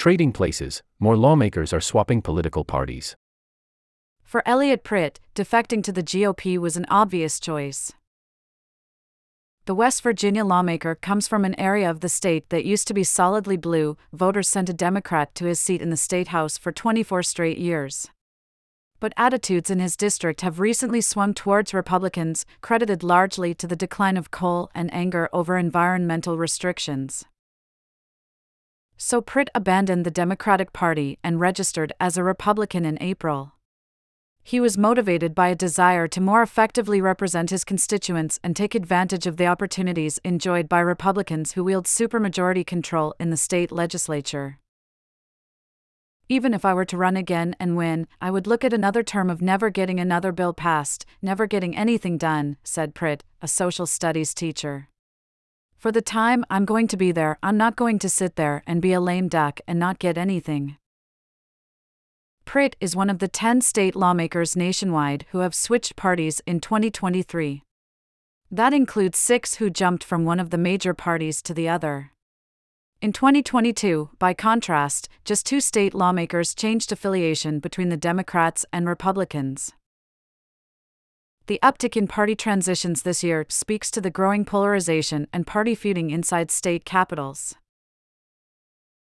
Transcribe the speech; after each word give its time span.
Trading 0.00 0.32
places, 0.32 0.82
more 0.98 1.14
lawmakers 1.14 1.74
are 1.74 1.80
swapping 1.82 2.22
political 2.22 2.64
parties. 2.64 3.16
For 4.22 4.42
Elliot 4.46 4.82
Pritt, 4.82 5.20
defecting 5.34 5.82
to 5.82 5.92
the 5.92 6.02
GOP 6.02 6.56
was 6.56 6.78
an 6.78 6.86
obvious 6.88 7.38
choice. 7.38 7.92
The 9.66 9.74
West 9.74 10.00
Virginia 10.00 10.42
lawmaker 10.42 10.94
comes 10.94 11.28
from 11.28 11.44
an 11.44 11.54
area 11.60 11.90
of 11.90 12.00
the 12.00 12.08
state 12.08 12.48
that 12.48 12.64
used 12.64 12.88
to 12.88 12.94
be 12.94 13.04
solidly 13.04 13.58
blue. 13.58 13.98
Voters 14.10 14.48
sent 14.48 14.70
a 14.70 14.72
Democrat 14.72 15.34
to 15.34 15.44
his 15.44 15.60
seat 15.60 15.82
in 15.82 15.90
the 15.90 15.98
state 15.98 16.28
house 16.28 16.56
for 16.56 16.72
24 16.72 17.22
straight 17.22 17.58
years. 17.58 18.08
But 19.00 19.12
attitudes 19.18 19.68
in 19.68 19.80
his 19.80 19.98
district 19.98 20.40
have 20.40 20.60
recently 20.60 21.02
swung 21.02 21.34
towards 21.34 21.74
Republicans, 21.74 22.46
credited 22.62 23.02
largely 23.02 23.52
to 23.56 23.66
the 23.66 23.76
decline 23.76 24.16
of 24.16 24.30
coal 24.30 24.70
and 24.74 24.90
anger 24.94 25.28
over 25.30 25.58
environmental 25.58 26.38
restrictions. 26.38 27.26
So 29.02 29.22
Pritt 29.22 29.48
abandoned 29.54 30.04
the 30.04 30.10
Democratic 30.10 30.74
Party 30.74 31.18
and 31.24 31.40
registered 31.40 31.90
as 31.98 32.18
a 32.18 32.22
Republican 32.22 32.84
in 32.84 32.98
April. 33.00 33.54
He 34.42 34.60
was 34.60 34.76
motivated 34.76 35.34
by 35.34 35.48
a 35.48 35.54
desire 35.54 36.06
to 36.08 36.20
more 36.20 36.42
effectively 36.42 37.00
represent 37.00 37.48
his 37.48 37.64
constituents 37.64 38.38
and 38.44 38.54
take 38.54 38.74
advantage 38.74 39.26
of 39.26 39.38
the 39.38 39.46
opportunities 39.46 40.20
enjoyed 40.22 40.68
by 40.68 40.80
Republicans 40.80 41.52
who 41.52 41.64
wield 41.64 41.86
supermajority 41.86 42.66
control 42.66 43.14
in 43.18 43.30
the 43.30 43.38
state 43.38 43.72
legislature. 43.72 44.58
Even 46.28 46.52
if 46.52 46.66
I 46.66 46.74
were 46.74 46.84
to 46.84 46.98
run 46.98 47.16
again 47.16 47.56
and 47.58 47.78
win, 47.78 48.06
I 48.20 48.30
would 48.30 48.46
look 48.46 48.64
at 48.64 48.74
another 48.74 49.02
term 49.02 49.30
of 49.30 49.40
never 49.40 49.70
getting 49.70 49.98
another 49.98 50.30
bill 50.30 50.52
passed, 50.52 51.06
never 51.22 51.46
getting 51.46 51.74
anything 51.74 52.18
done, 52.18 52.58
said 52.62 52.94
Pritt, 52.94 53.22
a 53.40 53.48
social 53.48 53.86
studies 53.86 54.34
teacher. 54.34 54.89
For 55.80 55.90
the 55.90 56.02
time 56.02 56.44
I'm 56.50 56.66
going 56.66 56.88
to 56.88 56.96
be 56.98 57.10
there, 57.10 57.38
I'm 57.42 57.56
not 57.56 57.74
going 57.74 57.98
to 58.00 58.10
sit 58.10 58.36
there 58.36 58.62
and 58.66 58.82
be 58.82 58.92
a 58.92 59.00
lame 59.00 59.28
duck 59.28 59.60
and 59.66 59.78
not 59.78 59.98
get 59.98 60.18
anything. 60.18 60.76
Pritt 62.44 62.74
is 62.82 62.94
one 62.94 63.08
of 63.08 63.18
the 63.18 63.28
10 63.28 63.62
state 63.62 63.96
lawmakers 63.96 64.54
nationwide 64.54 65.24
who 65.30 65.38
have 65.38 65.54
switched 65.54 65.96
parties 65.96 66.42
in 66.46 66.60
2023. 66.60 67.62
That 68.50 68.74
includes 68.74 69.16
six 69.16 69.54
who 69.54 69.70
jumped 69.70 70.04
from 70.04 70.26
one 70.26 70.38
of 70.38 70.50
the 70.50 70.58
major 70.58 70.92
parties 70.92 71.40
to 71.40 71.54
the 71.54 71.70
other. 71.70 72.12
In 73.00 73.14
2022, 73.14 74.10
by 74.18 74.34
contrast, 74.34 75.08
just 75.24 75.46
two 75.46 75.62
state 75.62 75.94
lawmakers 75.94 76.54
changed 76.54 76.92
affiliation 76.92 77.58
between 77.58 77.88
the 77.88 77.96
Democrats 77.96 78.66
and 78.70 78.86
Republicans. 78.86 79.72
The 81.50 81.58
uptick 81.64 81.96
in 81.96 82.06
party 82.06 82.36
transitions 82.36 83.02
this 83.02 83.24
year 83.24 83.44
speaks 83.48 83.90
to 83.90 84.00
the 84.00 84.08
growing 84.08 84.44
polarization 84.44 85.26
and 85.32 85.44
party 85.44 85.74
feuding 85.74 86.10
inside 86.10 86.48
state 86.48 86.84
capitals. 86.84 87.56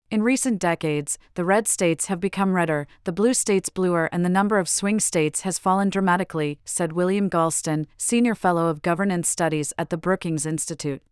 In 0.10 0.24
recent 0.24 0.58
decades, 0.58 1.20
the 1.36 1.46
red 1.46 1.68
states 1.68 2.08
have 2.08 2.20
become 2.20 2.56
redder, 2.56 2.88
the 3.04 3.12
blue 3.12 3.36
states 3.36 3.70
bluer, 3.70 4.10
and 4.12 4.26
the 4.26 4.30
number 4.30 4.58
of 4.58 4.68
swing 4.68 5.00
states 5.00 5.42
has 5.42 5.60
fallen 5.60 5.92
dramatically, 5.92 6.58
said 6.66 6.94
William 6.94 7.30
Galston, 7.30 7.86
Senior 7.98 8.34
Fellow 8.34 8.66
of 8.66 8.82
Governance 8.82 9.30
Studies 9.30 9.72
at 9.78 9.92
the 9.92 9.98
Brookings 9.98 10.48
Institute. 10.48 11.04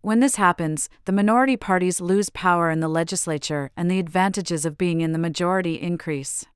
When 0.00 0.18
this 0.18 0.34
happens, 0.34 0.88
the 1.04 1.12
minority 1.12 1.56
parties 1.56 2.00
lose 2.00 2.30
power 2.30 2.68
in 2.68 2.80
the 2.80 2.88
legislature 2.88 3.70
and 3.76 3.88
the 3.88 4.00
advantages 4.00 4.66
of 4.66 4.76
being 4.76 5.02
in 5.02 5.12
the 5.12 5.20
majority 5.20 5.80
increase. 5.80 6.46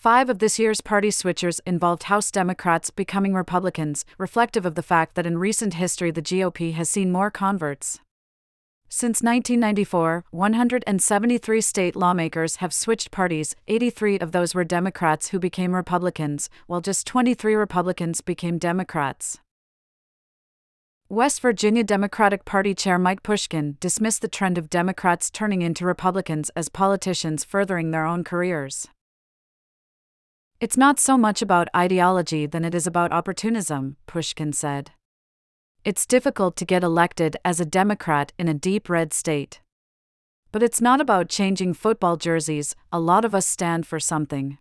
Five 0.00 0.30
of 0.30 0.38
this 0.38 0.58
year's 0.58 0.80
party 0.80 1.10
switchers 1.10 1.60
involved 1.66 2.04
House 2.04 2.30
Democrats 2.30 2.88
becoming 2.88 3.34
Republicans, 3.34 4.06
reflective 4.16 4.64
of 4.64 4.74
the 4.74 4.82
fact 4.82 5.14
that 5.14 5.26
in 5.26 5.36
recent 5.36 5.74
history 5.74 6.10
the 6.10 6.22
GOP 6.22 6.72
has 6.72 6.88
seen 6.88 7.12
more 7.12 7.30
converts. 7.30 7.98
Since 8.88 9.20
1994, 9.20 10.24
173 10.30 11.60
state 11.60 11.94
lawmakers 11.94 12.56
have 12.56 12.72
switched 12.72 13.10
parties, 13.10 13.54
83 13.68 14.18
of 14.20 14.32
those 14.32 14.54
were 14.54 14.64
Democrats 14.64 15.28
who 15.28 15.38
became 15.38 15.74
Republicans, 15.74 16.48
while 16.66 16.80
just 16.80 17.06
23 17.06 17.54
Republicans 17.54 18.22
became 18.22 18.56
Democrats. 18.56 19.36
West 21.10 21.42
Virginia 21.42 21.84
Democratic 21.84 22.46
Party 22.46 22.74
Chair 22.74 22.98
Mike 22.98 23.22
Pushkin 23.22 23.76
dismissed 23.80 24.22
the 24.22 24.28
trend 24.28 24.56
of 24.56 24.70
Democrats 24.70 25.30
turning 25.30 25.60
into 25.60 25.84
Republicans 25.84 26.50
as 26.56 26.70
politicians 26.70 27.44
furthering 27.44 27.90
their 27.90 28.06
own 28.06 28.24
careers. 28.24 28.88
It's 30.60 30.76
not 30.76 31.00
so 31.00 31.16
much 31.16 31.40
about 31.40 31.68
ideology 31.74 32.44
than 32.44 32.66
it 32.66 32.74
is 32.74 32.86
about 32.86 33.12
opportunism, 33.12 33.96
Pushkin 34.06 34.52
said. 34.52 34.90
It's 35.86 36.04
difficult 36.04 36.54
to 36.56 36.66
get 36.66 36.84
elected 36.84 37.38
as 37.46 37.60
a 37.60 37.64
Democrat 37.64 38.34
in 38.38 38.46
a 38.46 38.52
deep 38.52 38.90
red 38.90 39.14
state. 39.14 39.62
But 40.52 40.62
it's 40.62 40.82
not 40.82 41.00
about 41.00 41.30
changing 41.30 41.72
football 41.72 42.18
jerseys, 42.18 42.76
a 42.92 43.00
lot 43.00 43.24
of 43.24 43.34
us 43.34 43.46
stand 43.46 43.86
for 43.86 43.98
something. 43.98 44.58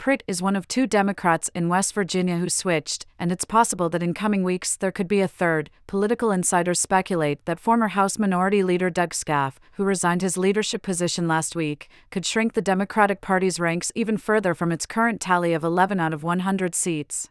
Pritt 0.00 0.22
is 0.26 0.40
one 0.40 0.56
of 0.56 0.66
two 0.66 0.86
Democrats 0.86 1.50
in 1.54 1.68
West 1.68 1.92
Virginia 1.92 2.38
who 2.38 2.48
switched, 2.48 3.04
and 3.18 3.30
it's 3.30 3.44
possible 3.44 3.90
that 3.90 4.02
in 4.02 4.14
coming 4.14 4.42
weeks 4.42 4.74
there 4.74 4.90
could 4.90 5.06
be 5.06 5.20
a 5.20 5.28
third. 5.28 5.68
Political 5.86 6.30
insiders 6.30 6.80
speculate 6.80 7.44
that 7.44 7.60
former 7.60 7.88
House 7.88 8.18
Minority 8.18 8.62
Leader 8.62 8.88
Doug 8.88 9.12
Skaff, 9.12 9.60
who 9.72 9.84
resigned 9.84 10.22
his 10.22 10.38
leadership 10.38 10.80
position 10.80 11.28
last 11.28 11.54
week, 11.54 11.90
could 12.10 12.24
shrink 12.24 12.54
the 12.54 12.62
Democratic 12.62 13.20
Party's 13.20 13.60
ranks 13.60 13.92
even 13.94 14.16
further 14.16 14.54
from 14.54 14.72
its 14.72 14.86
current 14.86 15.20
tally 15.20 15.52
of 15.52 15.62
11 15.62 16.00
out 16.00 16.14
of 16.14 16.22
100 16.22 16.74
seats. 16.74 17.28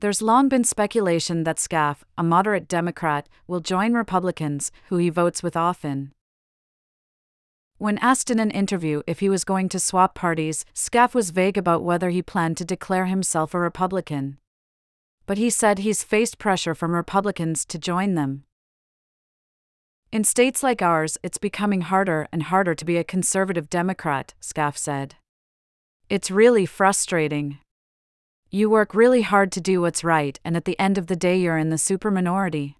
There's 0.00 0.20
long 0.20 0.50
been 0.50 0.64
speculation 0.64 1.44
that 1.44 1.58
Skaff, 1.58 2.04
a 2.18 2.22
moderate 2.22 2.68
Democrat, 2.68 3.26
will 3.46 3.60
join 3.60 3.94
Republicans, 3.94 4.70
who 4.90 4.98
he 4.98 5.08
votes 5.08 5.42
with 5.42 5.56
often. 5.56 6.12
When 7.80 7.96
asked 8.02 8.30
in 8.30 8.38
an 8.40 8.50
interview 8.50 9.00
if 9.06 9.20
he 9.20 9.30
was 9.30 9.42
going 9.42 9.70
to 9.70 9.80
swap 9.80 10.14
parties, 10.14 10.66
Skaff 10.74 11.14
was 11.14 11.30
vague 11.30 11.56
about 11.56 11.82
whether 11.82 12.10
he 12.10 12.20
planned 12.20 12.58
to 12.58 12.64
declare 12.66 13.06
himself 13.06 13.54
a 13.54 13.58
Republican. 13.58 14.36
But 15.24 15.38
he 15.38 15.48
said 15.48 15.78
he's 15.78 16.04
faced 16.04 16.36
pressure 16.36 16.74
from 16.74 16.94
Republicans 16.94 17.64
to 17.64 17.78
join 17.78 18.16
them. 18.16 18.44
In 20.12 20.24
states 20.24 20.62
like 20.62 20.82
ours, 20.82 21.16
it's 21.22 21.38
becoming 21.38 21.80
harder 21.80 22.28
and 22.30 22.42
harder 22.42 22.74
to 22.74 22.84
be 22.84 22.98
a 22.98 23.02
conservative 23.02 23.70
Democrat, 23.70 24.34
Skaff 24.40 24.76
said. 24.76 25.14
It's 26.10 26.30
really 26.30 26.66
frustrating. 26.66 27.60
You 28.50 28.68
work 28.68 28.94
really 28.94 29.22
hard 29.22 29.50
to 29.52 29.60
do 29.62 29.80
what's 29.80 30.04
right, 30.04 30.38
and 30.44 30.54
at 30.54 30.66
the 30.66 30.78
end 30.78 30.98
of 30.98 31.06
the 31.06 31.16
day, 31.16 31.38
you're 31.38 31.56
in 31.56 31.70
the 31.70 31.78
super 31.78 32.10
minority. 32.10 32.76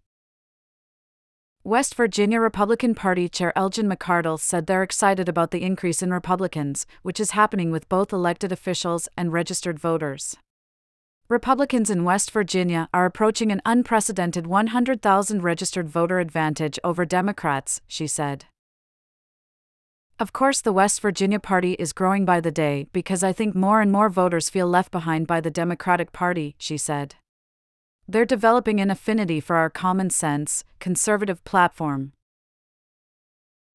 West 1.71 1.95
Virginia 1.95 2.41
Republican 2.41 2.97
Party 2.97 3.29
Chair 3.29 3.53
Elgine 3.57 3.89
McArdle 3.89 4.41
said 4.41 4.67
they're 4.67 4.83
excited 4.83 5.29
about 5.29 5.53
the 5.53 5.63
increase 5.63 6.03
in 6.03 6.11
Republicans, 6.11 6.85
which 7.05 7.21
is 7.21 7.31
happening 7.31 7.71
with 7.71 7.89
both 7.89 8.13
elected 8.13 8.51
officials 8.51 9.09
and 9.17 9.33
registered 9.33 9.79
voters. 9.79 10.37
Republicans 11.29 11.89
in 11.89 12.03
West 12.03 12.33
Virginia 12.33 12.89
are 12.93 13.07
approaching 13.07 13.53
an 13.53 13.63
unprecedented 13.65 14.49
100,000 14.49 15.43
registered 15.45 15.89
voter 15.89 16.19
advantage 16.19 16.77
over 16.83 17.05
Democrats, 17.05 17.81
she 17.87 18.09
said. 18.09 18.47
Of 20.19 20.33
course, 20.33 20.61
the 20.61 20.73
West 20.73 21.01
Virginia 21.01 21.39
Party 21.39 21.75
is 21.75 21.93
growing 21.93 22.25
by 22.25 22.41
the 22.41 22.51
day 22.51 22.89
because 22.93 23.23
I 23.23 23.33
think 23.33 23.55
more 23.55 23.81
and 23.81 23.93
more 23.93 24.09
voters 24.09 24.51
feel 24.51 24.67
left 24.67 24.91
behind 24.91 25.29
by 25.29 25.41
the 25.41 25.53
Democratic 25.53 26.11
Party, 26.11 26.57
she 26.59 26.77
said. 26.77 27.15
They're 28.11 28.25
developing 28.25 28.81
an 28.81 28.91
affinity 28.91 29.39
for 29.39 29.55
our 29.55 29.71
common 29.71 30.11
sense, 30.11 30.65
conservative 30.81 31.45
platform. 31.45 32.11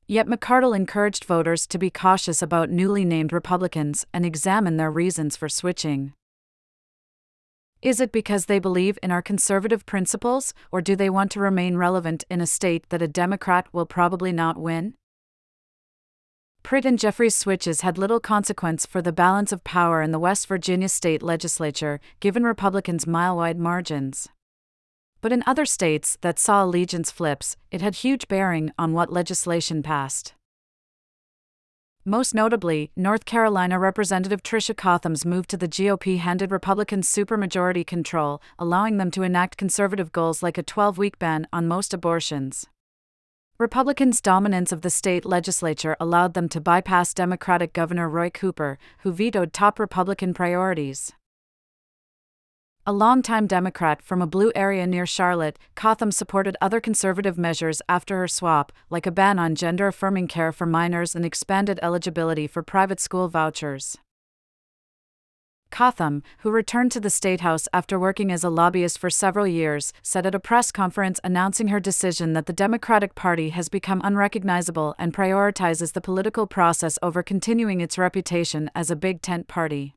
Yet 0.08 0.28
McArdle 0.28 0.76
encouraged 0.76 1.24
voters 1.24 1.66
to 1.68 1.78
be 1.78 1.90
cautious 1.90 2.42
about 2.42 2.70
newly 2.70 3.06
named 3.06 3.32
Republicans 3.32 4.06
and 4.12 4.26
examine 4.26 4.76
their 4.76 4.92
reasons 4.92 5.38
for 5.38 5.48
switching. 5.48 6.12
Is 7.82 8.02
it 8.02 8.12
because 8.12 8.48
they 8.48 8.60
believe 8.60 9.00
in 9.02 9.10
our 9.10 9.22
conservative 9.22 9.86
principles, 9.86 10.54
or 10.70 10.82
do 10.82 10.98
they 10.98 11.10
want 11.10 11.32
to 11.32 11.40
remain 11.40 11.78
relevant 11.78 12.26
in 12.30 12.42
a 12.42 12.46
state 12.46 12.90
that 12.90 13.02
a 13.02 13.08
Democrat 13.08 13.68
will 13.72 13.86
probably 13.86 14.34
not 14.34 14.58
win? 14.58 14.96
Pritt 16.66 16.84
and 16.84 16.98
Jeffries' 16.98 17.36
switches 17.36 17.82
had 17.82 18.00
little 18.00 18.20
consequence 18.20 18.88
for 18.88 19.00
the 19.00 19.12
balance 19.12 19.52
of 19.52 19.64
power 19.64 20.02
in 20.02 20.10
the 20.10 20.18
West 20.18 20.48
Virginia 20.48 20.90
state 20.90 21.22
legislature, 21.22 22.00
given 22.20 22.44
Republicans' 22.44 23.06
mile 23.06 23.38
wide 23.38 23.60
margins. 23.60 24.30
But 25.22 25.32
in 25.32 25.44
other 25.46 25.68
states 25.68 26.18
that 26.22 26.40
saw 26.40 26.64
allegiance 26.64 27.12
flips, 27.12 27.56
it 27.70 27.84
had 27.84 27.98
huge 27.98 28.28
bearing 28.28 28.72
on 28.80 28.94
what 28.94 29.14
legislation 29.14 29.84
passed. 29.84 30.34
Most 32.04 32.34
notably, 32.34 32.90
North 32.96 33.26
Carolina 33.26 33.78
Representative 33.78 34.42
Tricia 34.42 34.76
Cotham's 34.76 35.24
move 35.24 35.46
to 35.46 35.58
the 35.58 35.68
GOP 35.68 36.18
handed 36.18 36.52
Republicans 36.52 37.08
supermajority 37.08 37.86
control, 37.86 38.42
allowing 38.58 38.98
them 38.98 39.12
to 39.12 39.22
enact 39.22 39.58
conservative 39.58 40.12
goals 40.12 40.42
like 40.42 40.58
a 40.58 40.64
12 40.64 40.98
week 40.98 41.20
ban 41.20 41.48
on 41.54 41.68
most 41.68 41.94
abortions. 41.94 42.66
Republicans' 43.58 44.20
dominance 44.20 44.74
of 44.74 44.82
the 44.82 44.90
state 44.90 45.24
legislature 45.24 45.96
allowed 45.98 46.34
them 46.34 46.50
to 46.50 46.60
bypass 46.60 47.14
Democratic 47.14 47.72
Governor 47.72 48.10
Roy 48.10 48.30
Cooper, 48.30 48.78
who 49.00 49.14
vetoed 49.14 49.54
top 49.54 49.80
Republican 49.80 50.34
priorities. 50.34 51.14
A 52.86 52.92
longtime 52.92 53.48
Democrat 53.48 54.02
from 54.02 54.22
a 54.22 54.28
blue 54.28 54.52
area 54.56 54.86
near 54.86 55.06
Charlotte, 55.06 55.58
Cotham 55.74 56.12
supported 56.12 56.58
other 56.60 56.82
conservative 56.82 57.38
measures 57.38 57.82
after 57.88 58.18
her 58.18 58.28
swap, 58.28 58.74
like 58.90 59.08
a 59.08 59.12
ban 59.12 59.40
on 59.40 59.56
gender 59.56 59.88
affirming 59.88 60.28
care 60.28 60.52
for 60.52 60.66
minors 60.66 61.16
and 61.16 61.24
expanded 61.24 61.80
eligibility 61.82 62.48
for 62.48 62.62
private 62.62 63.00
school 63.00 63.30
vouchers. 63.30 63.98
Cotham, 65.72 66.24
who 66.40 66.52
returned 66.52 66.92
to 66.94 67.00
the 67.00 67.10
State 67.10 67.42
House 67.42 67.68
after 67.74 68.00
working 68.00 68.32
as 68.32 68.44
a 68.44 68.50
lobbyist 68.50 68.98
for 68.98 69.10
several 69.10 69.46
years, 69.46 69.92
said 70.02 70.26
at 70.26 70.36
a 70.36 70.40
press 70.40 70.72
conference 70.72 71.20
announcing 71.24 71.68
her 71.68 71.80
decision 71.80 72.34
that 72.34 72.46
the 72.46 72.54
Democratic 72.54 73.14
Party 73.14 73.50
has 73.50 73.68
become 73.68 74.02
unrecognizable 74.04 74.96
and 74.98 75.14
prioritizes 75.14 75.94
the 75.94 76.02
political 76.02 76.48
process 76.48 76.98
over 77.02 77.22
continuing 77.22 77.82
its 77.82 77.98
reputation 77.98 78.72
as 78.74 78.90
a 78.90 78.96
big 78.96 79.22
tent 79.22 79.48
party. 79.48 79.96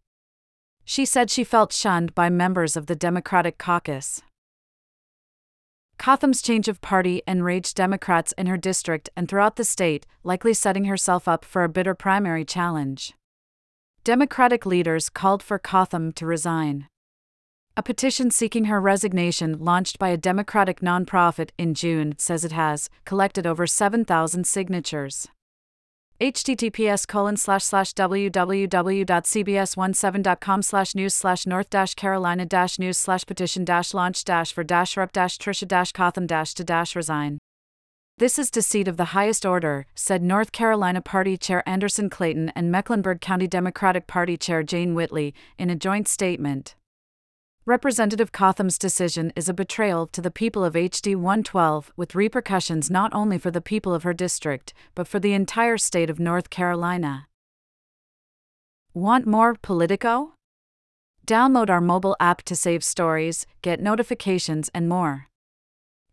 She 0.85 1.05
said 1.05 1.31
she 1.31 1.45
felt 1.45 1.73
shunned 1.73 2.15
by 2.15 2.31
members 2.31 2.77
of 2.77 2.87
the 2.87 2.97
Democratic 2.97 3.59
caucus. 3.59 4.23
Cotham's 5.99 6.41
change 6.41 6.69
of 6.69 6.81
party 6.81 7.23
enraged 7.27 7.75
Democrats 7.75 8.33
in 8.39 8.47
her 8.47 8.57
district 8.57 9.11
and 9.17 9.29
throughout 9.29 9.57
the 9.57 9.65
state, 9.65 10.07
likely 10.23 10.55
setting 10.55 10.85
herself 10.85 11.29
up 11.29 11.45
for 11.45 11.65
a 11.65 11.69
bitter 11.69 11.95
primary 11.95 12.45
challenge. 12.45 13.15
Democratic 14.09 14.65
leaders 14.65 15.11
called 15.11 15.43
for 15.43 15.59
Cotham 15.59 16.13
to 16.13 16.25
resign. 16.25 16.89
A 17.77 17.83
petition 17.83 18.31
seeking 18.31 18.65
her 18.65 18.81
resignation, 18.81 19.59
launched 19.59 19.99
by 19.99 20.09
a 20.09 20.17
Democratic 20.17 20.81
nonprofit 20.81 21.51
in 21.59 21.75
June, 21.75 22.15
says 22.17 22.43
it 22.43 22.53
has 22.53 22.89
collected 23.05 23.47
over 23.47 23.67
7,000 23.67 24.47
signatures 24.47 25.29
https 26.23 27.07
colon 27.07 27.37
slash 27.37 27.65
slash 27.65 27.93
www.cbs17.com 27.93 30.63
slash 30.63 30.95
news 30.95 31.15
slash 31.15 31.47
north 31.47 31.69
dash 31.69 31.95
carolina 31.95 32.47
dash 32.47 32.79
news 32.79 32.97
slash 32.97 33.27
petition 33.27 33.63
dash 33.63 33.93
launch 33.93 34.25
dash 34.25 34.55
for 34.55 34.65
dash 34.65 34.97
rep 34.97 35.13
dash 35.13 35.37
trisha 35.37 35.69
dash 35.69 35.93
cotham 35.93 36.27
dash 36.27 36.55
to 36.55 36.65
dash 36.65 36.97
resign 36.97 37.39
this 38.19 38.37
is 38.37 38.51
deceit 38.51 38.89
of 38.89 38.97
the 38.97 39.13
highest 39.17 39.47
order, 39.47 39.87
said 39.95 40.23
North 40.23 40.51
Carolina 40.51 41.01
Party 41.01 41.37
Chair 41.37 41.63
Anderson 41.69 42.11
Clayton 42.11 42.49
and 42.51 42.71
Mecklenburg 42.71 43.21
County 43.21 43.47
Democratic 43.47 44.09
Party 44.09 44.37
Chair 44.37 44.65
Jane 44.65 44.95
Whitley 44.95 45.35
in 45.57 45.71
a 45.71 45.77
joint 45.77 46.09
statement. 46.09 46.75
Representative 47.65 48.33
Cotham's 48.33 48.77
decision 48.77 49.33
is 49.37 49.49
a 49.49 49.55
betrayal 49.55 50.09
to 50.09 50.21
the 50.21 50.33
people 50.33 50.65
of 50.65 50.75
HD 50.75 51.15
112 51.15 51.93
with 51.97 52.17
repercussions 52.17 52.91
not 52.91 53.15
only 53.15 53.39
for 53.39 53.53
the 53.53 53.61
people 53.61 53.95
of 53.95 54.03
her 54.03 54.15
district, 54.15 54.75
but 54.97 55.07
for 55.07 55.21
the 55.21 55.33
entire 55.33 55.79
state 55.79 56.11
of 56.11 56.19
North 56.19 56.51
Carolina. 56.51 57.29
Want 58.95 59.27
more 59.27 59.55
Politico? 59.55 60.33
Download 61.25 61.71
our 61.71 61.81
mobile 61.81 62.17
app 62.19 62.43
to 62.45 62.57
save 62.57 62.83
stories, 62.83 63.47
get 63.63 63.81
notifications, 63.81 64.71
and 64.75 64.89
more. 64.89 65.29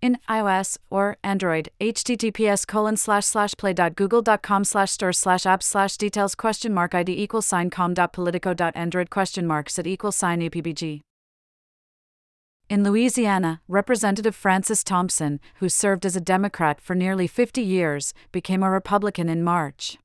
In 0.06 0.20
iOS 0.30 0.78
or 0.92 1.18
Android, 1.24 1.70
https 1.82 2.68
colon 2.68 2.96
slash 2.96 3.26
slash 3.26 3.56
play.google.com 3.58 4.64
slash 4.64 4.92
store 4.92 5.14
slash 5.14 5.46
apps 5.46 5.64
slash 5.64 5.98
details 5.98 6.36
question 6.36 6.76
mark 6.76 6.94
id 6.94 7.10
equals 7.10 7.48
sign 7.48 7.72
com.politico.android 7.72 9.10
question 9.10 9.48
mark 9.48 9.68
set 9.68 9.88
equals 9.88 10.16
sign 10.16 10.42
apbg. 10.42 11.02
In 12.70 12.84
Louisiana, 12.84 13.62
Representative 13.68 14.36
Francis 14.36 14.84
Thompson, 14.84 15.40
who 15.56 15.70
served 15.70 16.06
as 16.06 16.16
a 16.16 16.22
Democrat 16.22 16.80
for 16.80 16.94
nearly 16.94 17.26
50 17.26 17.64
years, 17.64 18.14
became 18.32 18.62
a 18.62 18.70
Republican 18.70 19.28
in 19.28 19.44
March. 19.44 19.98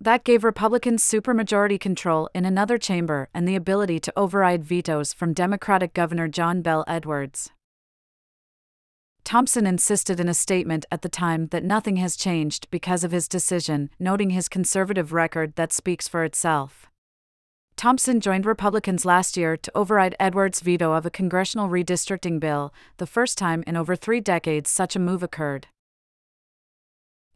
That 0.00 0.22
gave 0.22 0.44
Republicans 0.44 1.02
supermajority 1.02 1.80
control 1.80 2.30
in 2.36 2.44
another 2.44 2.78
chamber 2.78 3.28
and 3.34 3.48
the 3.48 3.56
ability 3.56 3.98
to 3.98 4.12
override 4.16 4.62
vetoes 4.62 5.12
from 5.12 5.32
Democratic 5.32 5.92
Governor 5.92 6.28
John 6.28 6.62
Bel 6.62 6.84
Edwards. 6.86 7.50
Thompson 9.28 9.66
insisted 9.66 10.20
in 10.20 10.28
a 10.30 10.32
statement 10.32 10.86
at 10.90 11.02
the 11.02 11.08
time 11.10 11.48
that 11.48 11.62
nothing 11.62 11.96
has 11.96 12.16
changed 12.16 12.66
because 12.70 13.04
of 13.04 13.12
his 13.12 13.28
decision, 13.28 13.90
noting 13.98 14.30
his 14.30 14.48
conservative 14.48 15.12
record 15.12 15.54
that 15.56 15.70
speaks 15.70 16.08
for 16.08 16.24
itself. 16.24 16.88
Thompson 17.76 18.20
joined 18.22 18.46
Republicans 18.46 19.04
last 19.04 19.36
year 19.36 19.54
to 19.54 19.70
override 19.74 20.16
Edwards' 20.18 20.60
veto 20.60 20.94
of 20.94 21.04
a 21.04 21.10
congressional 21.10 21.68
redistricting 21.68 22.40
bill, 22.40 22.72
the 22.96 23.06
first 23.06 23.36
time 23.36 23.62
in 23.66 23.76
over 23.76 23.94
three 23.94 24.20
decades 24.20 24.70
such 24.70 24.96
a 24.96 24.98
move 24.98 25.22
occurred. 25.22 25.66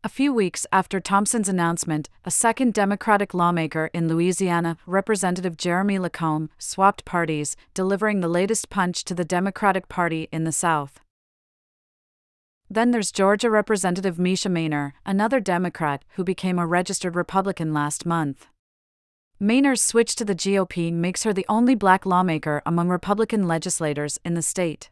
A 0.02 0.08
few 0.08 0.32
weeks 0.32 0.66
after 0.72 0.98
Thompson's 0.98 1.50
announcement, 1.50 2.08
a 2.24 2.30
second 2.30 2.72
Democratic 2.72 3.34
lawmaker 3.34 3.90
in 3.92 4.08
Louisiana, 4.08 4.78
Representative 4.86 5.58
Jeremy 5.58 5.98
LaCombe, 5.98 6.48
swapped 6.56 7.04
parties, 7.04 7.54
delivering 7.74 8.20
the 8.20 8.28
latest 8.28 8.70
punch 8.70 9.04
to 9.04 9.14
the 9.14 9.26
Democratic 9.26 9.90
Party 9.90 10.30
in 10.32 10.44
the 10.44 10.52
South. 10.52 11.02
Then 12.72 12.90
there's 12.90 13.12
Georgia 13.12 13.50
Representative 13.50 14.16
Mesha 14.16 14.50
Mainor, 14.50 14.92
another 15.04 15.40
Democrat 15.40 16.06
who 16.14 16.24
became 16.24 16.58
a 16.58 16.66
registered 16.66 17.14
Republican 17.14 17.74
last 17.74 18.06
month. 18.06 18.46
Mainor's 19.38 19.82
switch 19.82 20.16
to 20.16 20.24
the 20.24 20.34
GOP 20.34 20.90
makes 20.90 21.24
her 21.24 21.34
the 21.34 21.44
only 21.50 21.74
black 21.74 22.06
lawmaker 22.06 22.62
among 22.64 22.88
Republican 22.88 23.46
legislators 23.46 24.18
in 24.24 24.32
the 24.32 24.40
state. 24.40 24.88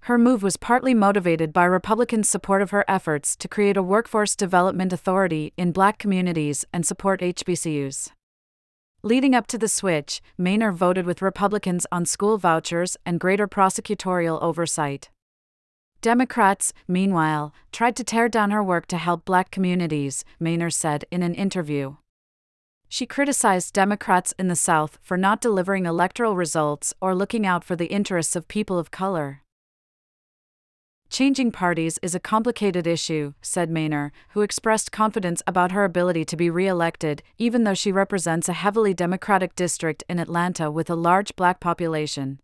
Her 0.00 0.18
move 0.18 0.42
was 0.42 0.58
partly 0.58 0.92
motivated 0.92 1.50
by 1.50 1.64
Republicans' 1.64 2.28
support 2.28 2.60
of 2.60 2.72
her 2.72 2.84
efforts 2.86 3.34
to 3.36 3.48
create 3.48 3.78
a 3.78 3.82
workforce 3.82 4.36
development 4.36 4.92
authority 4.92 5.54
in 5.56 5.72
black 5.72 5.96
communities 5.98 6.66
and 6.74 6.84
support 6.84 7.22
HBCUs. 7.22 8.10
Leading 9.02 9.34
up 9.34 9.46
to 9.46 9.56
the 9.56 9.66
switch, 9.66 10.20
Mainor 10.38 10.74
voted 10.74 11.06
with 11.06 11.22
Republicans 11.22 11.86
on 11.90 12.04
school 12.04 12.36
vouchers 12.36 12.98
and 13.06 13.18
greater 13.18 13.48
prosecutorial 13.48 14.42
oversight. 14.42 15.08
Democrats, 16.02 16.72
meanwhile, 16.88 17.54
tried 17.70 17.94
to 17.94 18.02
tear 18.02 18.28
down 18.28 18.50
her 18.50 18.62
work 18.62 18.86
to 18.86 18.98
help 18.98 19.24
black 19.24 19.52
communities, 19.52 20.24
Mainor 20.40 20.72
said 20.72 21.04
in 21.12 21.22
an 21.22 21.32
interview. 21.32 21.94
She 22.88 23.06
criticized 23.06 23.72
Democrats 23.72 24.34
in 24.36 24.48
the 24.48 24.56
South 24.56 24.98
for 25.00 25.16
not 25.16 25.40
delivering 25.40 25.86
electoral 25.86 26.34
results 26.34 26.92
or 27.00 27.14
looking 27.14 27.46
out 27.46 27.62
for 27.62 27.76
the 27.76 27.86
interests 27.86 28.34
of 28.34 28.48
people 28.48 28.80
of 28.80 28.90
color. 28.90 29.42
Changing 31.08 31.52
parties 31.52 32.00
is 32.02 32.16
a 32.16 32.20
complicated 32.20 32.84
issue, 32.84 33.34
said 33.40 33.70
Mainor, 33.70 34.10
who 34.30 34.40
expressed 34.40 34.90
confidence 34.90 35.40
about 35.46 35.70
her 35.70 35.84
ability 35.84 36.24
to 36.24 36.36
be 36.36 36.50
re 36.50 36.66
elected, 36.66 37.22
even 37.38 37.62
though 37.62 37.74
she 37.74 37.92
represents 37.92 38.48
a 38.48 38.54
heavily 38.54 38.92
Democratic 38.92 39.54
district 39.54 40.02
in 40.08 40.18
Atlanta 40.18 40.68
with 40.68 40.90
a 40.90 40.96
large 40.96 41.36
black 41.36 41.60
population. 41.60 42.40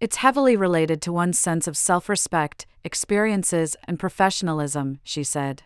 It's 0.00 0.16
heavily 0.16 0.56
related 0.56 1.00
to 1.02 1.12
one's 1.12 1.38
sense 1.38 1.66
of 1.66 1.76
self 1.76 2.08
respect, 2.08 2.66
experiences, 2.82 3.76
and 3.84 3.98
professionalism, 3.98 5.00
she 5.04 5.24
said. 5.24 5.62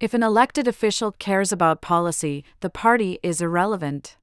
If 0.00 0.14
an 0.14 0.22
elected 0.22 0.68
official 0.68 1.12
cares 1.12 1.50
about 1.50 1.80
policy, 1.80 2.44
the 2.60 2.70
party 2.70 3.18
is 3.22 3.40
irrelevant. 3.40 4.16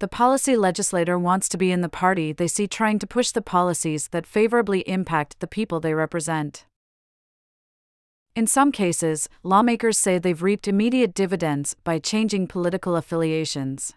The 0.00 0.08
policy 0.08 0.56
legislator 0.56 1.18
wants 1.18 1.48
to 1.50 1.58
be 1.58 1.70
in 1.70 1.82
the 1.82 1.88
party 1.88 2.32
they 2.32 2.48
see 2.48 2.66
trying 2.66 2.98
to 3.00 3.06
push 3.06 3.32
the 3.32 3.42
policies 3.42 4.08
that 4.08 4.26
favorably 4.26 4.80
impact 4.88 5.40
the 5.40 5.46
people 5.46 5.78
they 5.78 5.92
represent. 5.92 6.64
In 8.34 8.46
some 8.46 8.72
cases, 8.72 9.28
lawmakers 9.42 9.98
say 9.98 10.18
they've 10.18 10.42
reaped 10.42 10.66
immediate 10.66 11.14
dividends 11.14 11.76
by 11.84 11.98
changing 11.98 12.46
political 12.46 12.96
affiliations. 12.96 13.92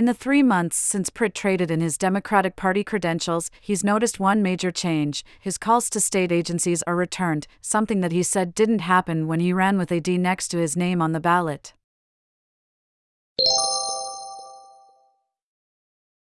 In 0.00 0.06
the 0.06 0.14
three 0.14 0.42
months 0.42 0.78
since 0.78 1.10
Pritt 1.10 1.34
traded 1.34 1.70
in 1.70 1.82
his 1.82 1.98
Democratic 1.98 2.56
Party 2.56 2.82
credentials, 2.82 3.50
he's 3.60 3.84
noticed 3.84 4.18
one 4.18 4.42
major 4.42 4.70
change 4.70 5.26
his 5.38 5.58
calls 5.58 5.90
to 5.90 6.00
state 6.00 6.32
agencies 6.32 6.82
are 6.84 6.96
returned, 6.96 7.46
something 7.60 8.00
that 8.00 8.10
he 8.10 8.22
said 8.22 8.54
didn't 8.54 8.78
happen 8.78 9.26
when 9.26 9.40
he 9.40 9.52
ran 9.52 9.76
with 9.76 9.92
AD 9.92 10.08
next 10.08 10.48
to 10.48 10.56
his 10.56 10.74
name 10.74 11.02
on 11.02 11.12
the 11.12 11.20
ballot. 11.20 11.74